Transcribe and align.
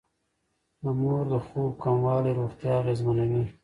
د 0.83 0.85
مور 0.99 1.21
د 1.31 1.33
خوب 1.45 1.71
کموالی 1.83 2.31
روغتيا 2.39 2.73
اغېزمنوي. 2.81 3.43